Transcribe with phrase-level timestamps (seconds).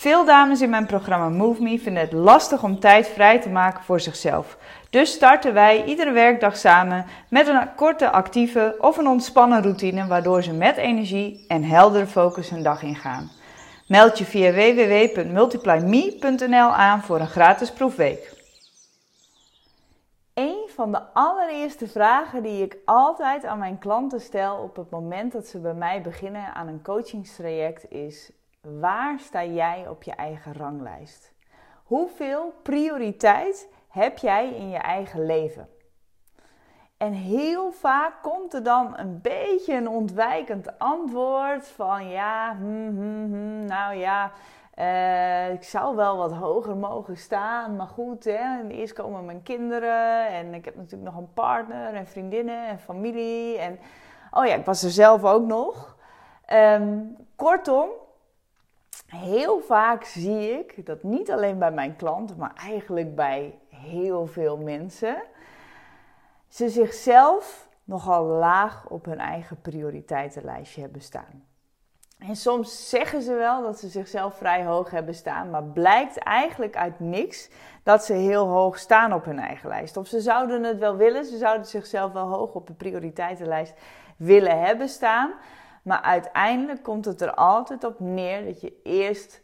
[0.00, 3.82] Veel dames in mijn programma Move Me vinden het lastig om tijd vrij te maken
[3.82, 4.58] voor zichzelf.
[4.90, 10.42] Dus starten wij iedere werkdag samen met een korte actieve of een ontspannen routine waardoor
[10.42, 13.30] ze met energie en heldere focus hun dag ingaan.
[13.88, 18.32] Meld je via www.multiplyme.nl aan voor een gratis proefweek.
[20.34, 25.32] Een van de allereerste vragen die ik altijd aan mijn klanten stel op het moment
[25.32, 30.52] dat ze bij mij beginnen aan een coachingstraject is: waar sta jij op je eigen
[30.52, 31.32] ranglijst?
[31.84, 35.68] Hoeveel prioriteit heb jij in je eigen leven?
[36.96, 43.32] En heel vaak komt er dan een beetje een ontwijkend antwoord van ja, hmm, hmm,
[43.32, 44.30] hmm, nou ja,
[44.78, 50.28] uh, ik zou wel wat hoger mogen staan, maar goed, hè, eerst komen mijn kinderen
[50.28, 53.78] en ik heb natuurlijk nog een partner en vriendinnen en familie en
[54.30, 55.96] oh ja, ik was er zelf ook nog.
[56.52, 57.88] Um, kortom,
[59.10, 64.56] heel vaak zie ik dat niet alleen bij mijn klanten, maar eigenlijk bij heel veel
[64.56, 65.22] mensen,
[66.48, 71.44] ze zichzelf nogal laag op hun eigen prioriteitenlijstje hebben staan.
[72.18, 76.76] En soms zeggen ze wel dat ze zichzelf vrij hoog hebben staan, maar blijkt eigenlijk
[76.76, 77.50] uit niks
[77.82, 79.96] dat ze heel hoog staan op hun eigen lijst.
[79.96, 83.74] Of ze zouden het wel willen, ze zouden zichzelf wel hoog op de prioriteitenlijst
[84.16, 85.32] willen hebben staan.
[85.82, 89.40] Maar uiteindelijk komt het er altijd op neer dat je eerst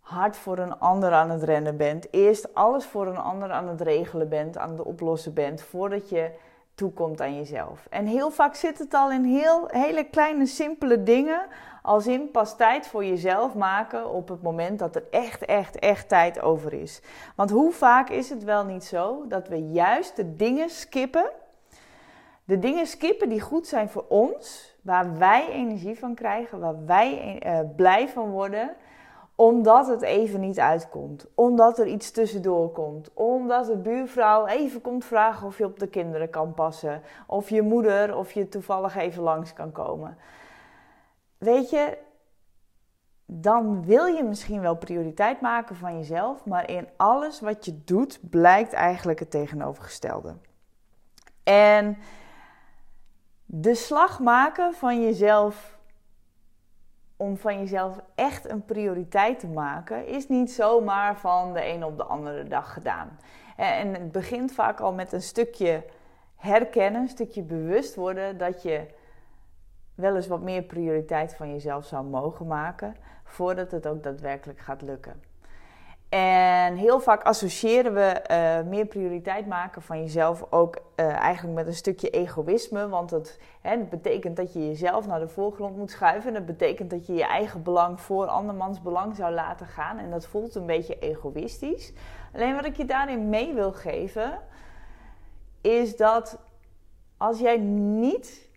[0.00, 2.12] hard voor een ander aan het rennen bent.
[2.12, 6.30] Eerst alles voor een ander aan het regelen bent, aan het oplossen bent, voordat je
[6.74, 7.86] toekomt aan jezelf.
[7.90, 11.46] En heel vaak zit het al in heel, hele kleine, simpele dingen.
[11.82, 16.08] Als in pas tijd voor jezelf maken op het moment dat er echt, echt, echt
[16.08, 17.02] tijd over is.
[17.36, 21.30] Want hoe vaak is het wel niet zo dat we juist de dingen skippen.
[22.44, 27.42] De dingen skippen die goed zijn voor ons, waar wij energie van krijgen, waar wij
[27.46, 28.76] uh, blij van worden
[29.40, 31.26] omdat het even niet uitkomt.
[31.34, 33.10] Omdat er iets tussendoor komt.
[33.14, 37.02] Omdat de buurvrouw even komt vragen of je op de kinderen kan passen.
[37.26, 40.16] Of je moeder of je toevallig even langs kan komen.
[41.38, 41.98] Weet je,
[43.26, 46.44] dan wil je misschien wel prioriteit maken van jezelf.
[46.44, 50.34] Maar in alles wat je doet blijkt eigenlijk het tegenovergestelde.
[51.42, 51.96] En
[53.52, 55.78] de slag maken van jezelf
[57.16, 61.96] om van jezelf echt een prioriteit te maken, is niet zomaar van de een op
[61.96, 63.18] de andere dag gedaan.
[63.56, 65.84] En het begint vaak al met een stukje
[66.36, 68.86] herkennen, een stukje bewust worden dat je
[69.94, 74.82] wel eens wat meer prioriteit van jezelf zou mogen maken, voordat het ook daadwerkelijk gaat
[74.82, 75.29] lukken.
[76.10, 81.66] En heel vaak associëren we uh, meer prioriteit maken van jezelf ook uh, eigenlijk met
[81.66, 82.88] een stukje egoïsme.
[82.88, 86.28] Want het, hè, dat betekent dat je jezelf naar de voorgrond moet schuiven.
[86.28, 89.98] En dat betekent dat je je eigen belang voor andermans belang zou laten gaan.
[89.98, 91.92] En dat voelt een beetje egoïstisch.
[92.34, 94.38] Alleen wat ik je daarin mee wil geven,
[95.60, 96.38] is dat
[97.16, 98.49] als jij niet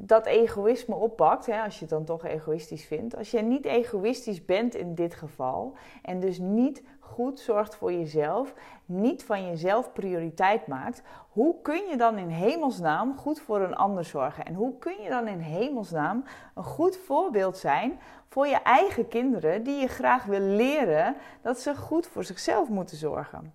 [0.00, 4.44] dat egoïsme oppakt, hè, als je het dan toch egoïstisch vindt, als je niet egoïstisch
[4.44, 8.54] bent in dit geval en dus niet goed zorgt voor jezelf,
[8.84, 14.04] niet van jezelf prioriteit maakt, hoe kun je dan in hemelsnaam goed voor een ander
[14.04, 14.44] zorgen?
[14.44, 17.98] En hoe kun je dan in hemelsnaam een goed voorbeeld zijn
[18.28, 22.96] voor je eigen kinderen die je graag wil leren dat ze goed voor zichzelf moeten
[22.96, 23.54] zorgen?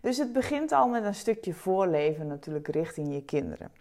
[0.00, 3.79] Dus het begint al met een stukje voorleven natuurlijk richting je kinderen.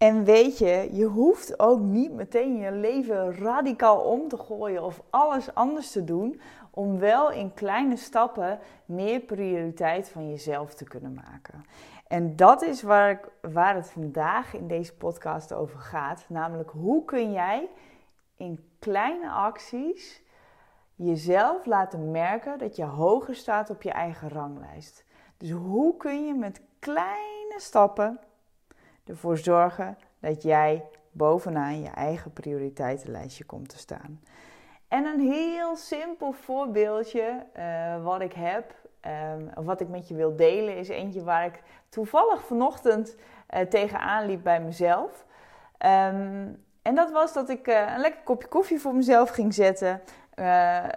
[0.00, 5.02] En weet je, je hoeft ook niet meteen je leven radicaal om te gooien of
[5.10, 6.40] alles anders te doen
[6.70, 11.64] om wel in kleine stappen meer prioriteit van jezelf te kunnen maken.
[12.06, 16.24] En dat is waar, ik, waar het vandaag in deze podcast over gaat.
[16.28, 17.68] Namelijk, hoe kun jij
[18.36, 20.22] in kleine acties
[20.94, 25.04] jezelf laten merken dat je hoger staat op je eigen ranglijst.
[25.36, 28.20] Dus hoe kun je met kleine stappen
[29.06, 34.20] ervoor zorgen dat jij bovenaan je eigen prioriteitenlijstje komt te staan.
[34.88, 38.74] En een heel simpel voorbeeldje uh, wat ik heb,
[39.34, 43.16] um, wat ik met je wil delen, is eentje waar ik toevallig vanochtend
[43.54, 45.26] uh, tegenaan liep bij mezelf.
[45.78, 50.00] Um, En dat was dat ik uh, een lekker kopje koffie voor mezelf ging zetten.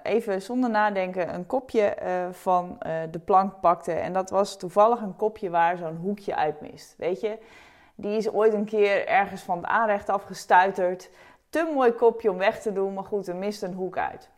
[0.04, 1.96] Even zonder nadenken een kopje
[2.32, 2.78] van
[3.12, 3.92] de plank pakte.
[3.92, 6.96] En dat was toevallig een kopje waar zo'n hoekje uit mist.
[6.98, 7.38] Weet je,
[7.96, 11.10] die is ooit een keer ergens van het aanrecht afgestuiterd.
[11.50, 14.30] Te mooi kopje om weg te doen, maar goed, er mist een hoek uit.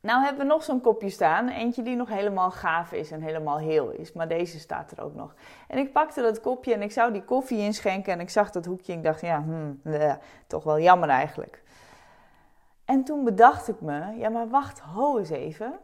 [0.00, 1.48] Nou hebben we nog zo'n kopje staan.
[1.48, 4.12] Eentje die nog helemaal gaaf is en helemaal heel is.
[4.12, 5.34] Maar deze staat er ook nog.
[5.68, 8.12] En ik pakte dat kopje en ik zou die koffie inschenken.
[8.12, 9.80] En ik zag dat hoekje en ik dacht, ja, hmm,
[10.46, 11.62] toch wel jammer eigenlijk.
[12.84, 15.78] En toen bedacht ik me, ja maar wacht, ho eens even.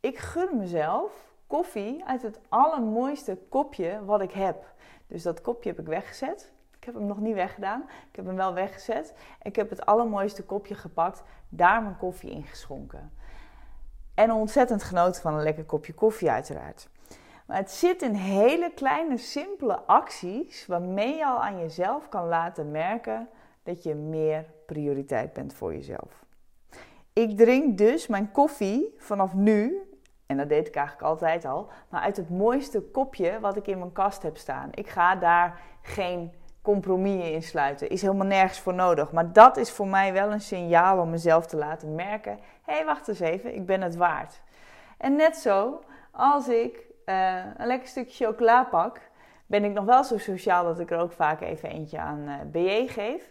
[0.00, 4.71] Ik gun mezelf koffie uit het allermooiste kopje wat ik heb.
[5.12, 6.52] Dus dat kopje heb ik weggezet.
[6.76, 7.82] Ik heb hem nog niet weggedaan.
[8.10, 9.14] Ik heb hem wel weggezet.
[9.42, 13.12] Ik heb het allermooiste kopje gepakt, daar mijn koffie in geschonken.
[14.14, 16.88] En ontzettend genoten van een lekker kopje koffie uiteraard.
[17.46, 22.70] Maar het zit in hele kleine, simpele acties waarmee je al aan jezelf kan laten
[22.70, 23.28] merken
[23.62, 26.24] dat je meer prioriteit bent voor jezelf.
[27.12, 29.91] Ik drink dus mijn koffie vanaf nu,
[30.26, 33.78] en dat deed ik eigenlijk altijd al, maar uit het mooiste kopje wat ik in
[33.78, 34.68] mijn kast heb staan.
[34.74, 36.32] Ik ga daar geen
[36.62, 37.88] compromis in sluiten.
[37.88, 39.12] Is helemaal nergens voor nodig.
[39.12, 42.84] Maar dat is voor mij wel een signaal om mezelf te laten merken: hé, hey,
[42.84, 44.40] wacht eens even, ik ben het waard.
[44.98, 45.80] En net zo,
[46.10, 49.00] als ik uh, een lekker stukje chocola pak,
[49.46, 52.40] ben ik nog wel zo sociaal dat ik er ook vaak even eentje aan uh,
[52.40, 53.30] eh, BJ geef.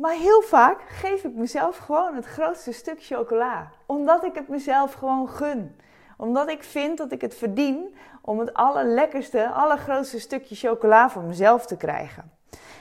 [0.00, 3.70] Maar heel vaak geef ik mezelf gewoon het grootste stuk chocola.
[3.86, 5.76] Omdat ik het mezelf gewoon gun.
[6.16, 11.66] Omdat ik vind dat ik het verdien om het allerlekkerste, allergrootste stukje chocola voor mezelf
[11.66, 12.32] te krijgen.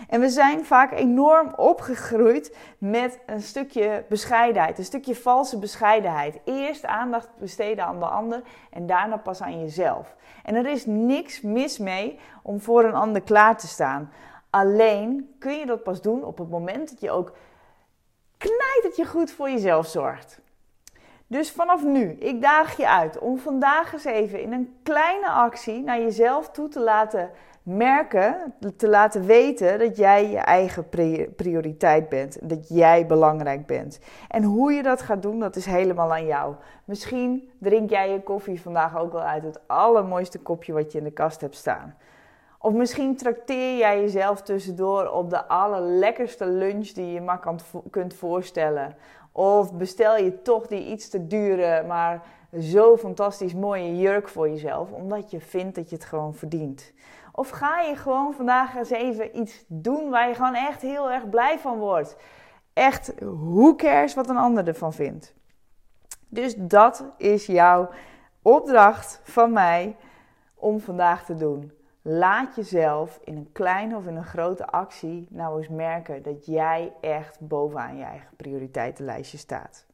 [0.10, 6.40] En we zijn vaak enorm opgegroeid met een stukje bescheidenheid, een stukje valse bescheidenheid.
[6.46, 10.16] Eerst aandacht besteden aan de ander en daarna pas aan jezelf.
[10.44, 14.12] En er is niks mis mee om voor een ander klaar te staan.
[14.50, 17.32] Alleen kun je dat pas doen op het moment dat je ook
[18.38, 20.40] knijt dat je goed voor jezelf zorgt.
[21.28, 25.82] Dus vanaf nu, ik daag je uit om vandaag eens even in een kleine actie
[25.82, 27.32] naar jezelf toe te laten
[27.64, 30.90] merken, te laten weten dat jij je eigen
[31.36, 32.50] prioriteit bent.
[32.50, 34.00] Dat jij belangrijk bent.
[34.28, 36.56] En hoe je dat gaat doen, dat is helemaal aan jou.
[36.86, 41.04] Misschien drink jij je koffie vandaag ook wel uit het allermooiste kopje wat je in
[41.04, 41.96] de kast hebt staan.
[42.62, 47.60] Of misschien trakteer jij jezelf tussendoor op de allerlekkerste lunch die je maar kan,
[47.90, 48.96] kunt voorstellen.
[49.32, 52.24] Of bestel je toch die iets te dure, maar
[52.60, 56.94] zo fantastisch mooie jurk voor jezelf, omdat je vindt dat je het gewoon verdient.
[57.32, 61.30] Of ga je gewoon vandaag eens even iets doen waar je gewoon echt heel erg
[61.30, 62.16] blij van wordt.
[62.74, 65.34] Echt, hoe cares wat een ander ervan vindt.
[66.28, 67.90] Dus dat is jouw
[68.42, 69.96] opdracht van mij
[70.56, 71.79] om vandaag te doen.
[72.02, 76.94] Laat jezelf in een kleine of in een grote actie nou eens merken dat jij
[77.02, 79.86] echt bovenaan je eigen prioriteitenlijstje staat.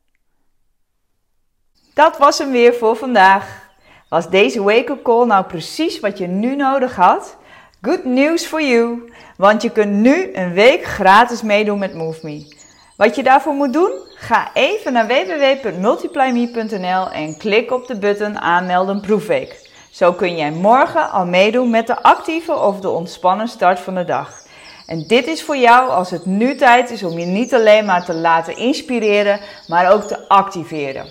[1.94, 3.74] Dat was hem weer voor vandaag.
[4.10, 7.38] Was deze wake-up call nou precies wat je nu nodig had?
[7.82, 12.54] Good news for you, want je kunt nu een week gratis meedoen met MoveMe.
[12.98, 13.92] Wat je daarvoor moet doen?
[14.16, 19.65] Ga even naar www.multiplyme.nl en klik op de button aanmelden proefweek.
[19.96, 24.06] Zo kun jij morgen al meedoen met de actieve of de ontspannen start van de
[24.06, 24.44] dag.
[24.86, 28.06] En dit is voor jou als het nu tijd is om je niet alleen maar
[28.06, 31.06] te laten inspireren, maar ook te activeren.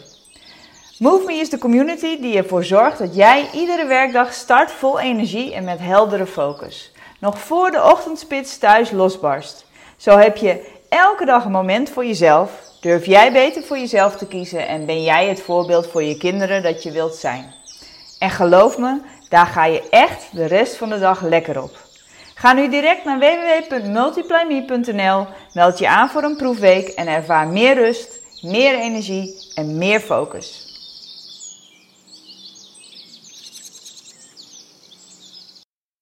[0.99, 5.64] MoveMe is de community die ervoor zorgt dat jij iedere werkdag start vol energie en
[5.64, 6.92] met heldere focus.
[7.20, 9.66] Nog voor de ochtendspits thuis losbarst.
[9.97, 12.50] Zo heb je elke dag een moment voor jezelf.
[12.80, 16.62] Durf jij beter voor jezelf te kiezen en ben jij het voorbeeld voor je kinderen
[16.62, 17.62] dat je wilt zijn.
[18.25, 21.78] En geloof me, daar ga je echt de rest van de dag lekker op.
[22.35, 28.21] Ga nu direct naar www.multiplyme.nl, meld je aan voor een proefweek en ervaar meer rust,
[28.43, 30.63] meer energie en meer focus.